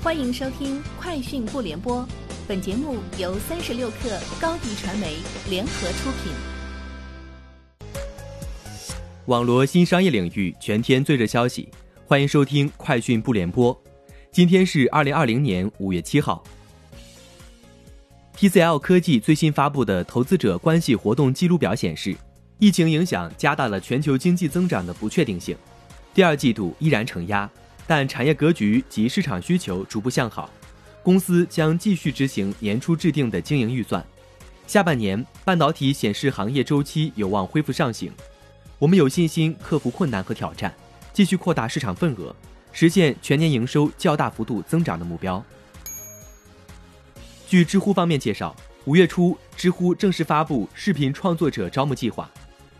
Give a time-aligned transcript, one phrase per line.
[0.00, 2.02] 欢迎收听《快讯不联播》，
[2.46, 5.16] 本节目由三十六克高低传媒
[5.50, 6.32] 联合出品。
[9.26, 11.68] 网罗新商业领域全天最热消息，
[12.06, 13.74] 欢迎收听《快讯不联播》。
[14.30, 16.44] 今天是二零二零年五月七号。
[18.36, 22.16] TCL 科技最新发布的投资者关系活动记录表显示，
[22.60, 25.56] 疫情影响加大了全球经济增长的不确定性，
[26.14, 27.50] 第二季度依然承压。
[27.88, 30.50] 但产业格局及市场需求逐步向好，
[31.02, 34.04] 公司将继续执行年初制定的经营预算。
[34.66, 38.12] 下半年半导体显示行业周期有望恢复上行，
[38.78, 40.72] 我们有信心克服困难和挑战，
[41.14, 42.36] 继续扩大市场份额，
[42.72, 45.42] 实现全年营收较大幅度增长的目标。
[47.46, 52.30] 据知乎方面介绍，五月初，知乎正式发布视频创作者招募计划，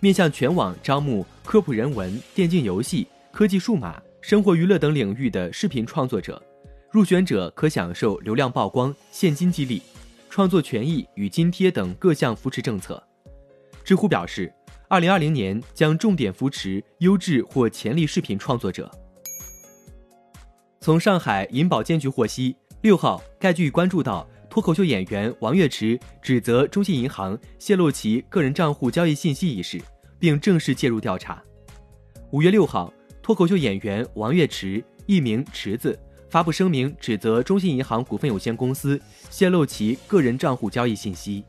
[0.00, 3.98] 面向全网招募科普人文、电竞游戏、科技数码。
[4.20, 6.42] 生活娱乐等领域的视频创作者，
[6.90, 9.80] 入选者可享受流量曝光、现金激励、
[10.28, 13.02] 创作权益与津贴等各项扶持政策。
[13.84, 14.52] 知乎表示，
[14.88, 18.90] 二零二零年将重点扶持优质或潜力视频创作者。
[20.80, 29.80] 从上海银保监局获悉，六号该局关注到脱口秀演员王岳池指责中信银行泄露其个人账户交易信息一事，
[30.18, 31.40] 并正式介入调查。
[32.32, 32.92] 五月六号。
[33.28, 35.98] 脱口秀演员王岳池艺名池子
[36.30, 38.98] 发布声明，指责中信银行股份有限公司
[39.28, 41.44] 泄露其个人账户交易信息。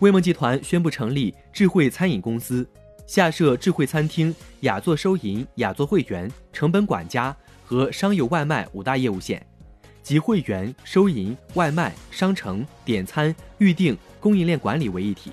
[0.00, 2.68] 威梦集团宣布成立智慧餐饮公司，
[3.06, 9.46] 下设智慧餐厅、雅座收银、雅座会员、成本管家和商有外卖五大业务线，
[10.02, 15.30] 集会员、收银、外卖、商城、点餐、预订、供应链管理为一体。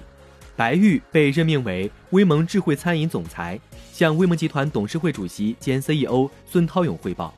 [0.62, 3.59] 白玉被任命为威盟智慧餐饮总裁，
[3.92, 7.34] 向威盟集团董事会主席兼 CEO 孙涛勇汇报。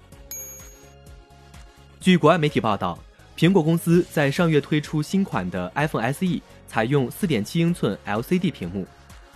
[2.01, 2.99] 据国外媒体报道，
[3.37, 8.85] 苹果公司在上月推出新款的 iPhone SE，采用4.7英寸 LCD 屏幕，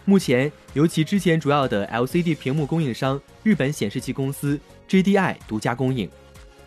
[0.03, 6.09] 目前由其之前主要的 LCD 屏幕供应商日本显示器公司 JDI 独家供应，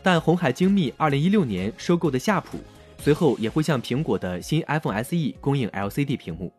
[0.02, 2.58] 但红海精密2016年收购的夏普，
[2.96, 6.50] 随后也会向苹果的新 iPhone SE 供应 LCD 屏幕。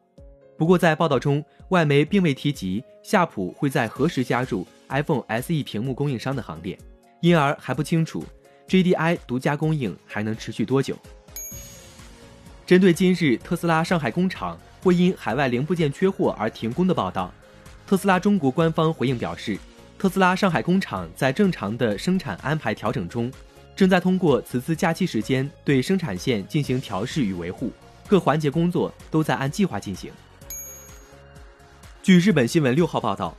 [0.61, 6.77] 不过，在报道中，外媒并未提及夏普会在何时加入 iPhone SE 屏幕供应商的行列，
[7.19, 8.23] 因而还不清楚
[8.67, 10.95] JDI 独家供应还能持续多久。
[12.63, 17.33] 针对今日特斯拉上海工厂会因海外零部件缺货而停工的报道，
[17.87, 19.57] 特斯拉中国官方回应表示，
[19.97, 23.33] 特斯拉上海工厂在正常的生产安排调整中，
[23.75, 27.71] 正在通过此次假期时间对生产线进行调试与维护，
[28.07, 30.11] 各环节工作都在按计划进行。
[32.03, 33.37] 据日本新闻六号报道，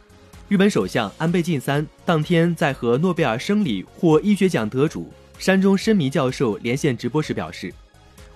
[0.49, 7.75] 日本首相安倍晋三当天在和诺贝尔生理或医学奖得主山中伸弥教授连线直播时表示，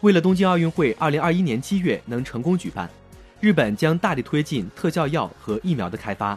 [0.00, 2.90] 为了东京奥运会二零二一年七月能成功举办，
[3.38, 6.36] 日本将大力推进特效药和疫苗的开发。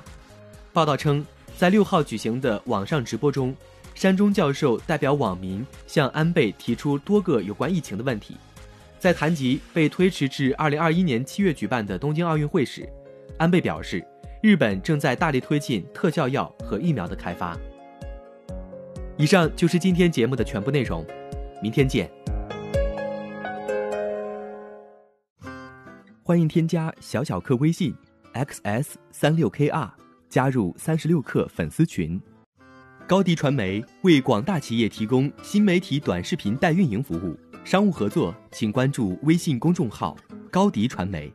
[0.72, 1.26] 报道称，
[1.58, 3.56] 在六号举行的网上直播中，
[3.96, 8.38] 山中教授代表网民向安倍提出多个有关疫情的问题。
[9.00, 12.88] 在谈及被推迟至二零二一年七月举办的东京奥运会时，
[13.40, 14.06] 安倍表示，
[14.44, 17.58] 日本正在大力推进特效药和疫苗的开发。
[19.16, 21.06] 以上就是今天节目的全部内容，
[21.64, 22.12] 明天见。
[26.22, 27.96] 欢迎添加小小客微信
[28.34, 29.90] xs 三六 kr，
[30.28, 32.22] 加入三十六课粉丝群。
[33.08, 40.18] 高迪传媒为广大企业提供新媒体短视频代运营服务，商务合作请关注微信公众号
[40.52, 41.34] 高迪传媒。